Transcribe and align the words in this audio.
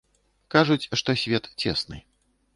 Кажуць, 0.55 0.89
што 1.03 1.17
свет 1.25 1.51
цесны. 1.61 2.03